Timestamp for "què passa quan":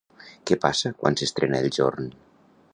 0.51-1.19